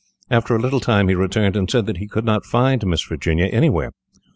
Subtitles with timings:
[0.31, 3.45] After a little time he returned and said that he could not find Miss Virginia
[3.45, 3.91] anywhere.